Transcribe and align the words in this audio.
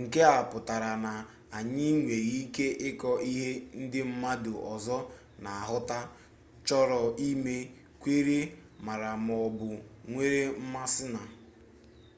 nke 0.00 0.20
a 0.38 0.48
pụtara 0.50 0.90
na 1.04 1.12
anyị 1.56 1.86
nwere 1.98 2.18
ike 2.40 2.66
ịkọ 2.88 3.10
ihe 3.30 3.50
ndị 3.80 4.00
mmadu 4.10 4.52
ọzọ 4.74 4.98
na-ahụta 5.42 5.98
chọrọ 6.66 7.00
ime 7.28 7.54
kweere 8.00 8.38
maara 8.84 9.10
maọbu 9.26 9.66
nwere 10.10 10.42
mmasi 10.60 11.04
na 11.14 11.20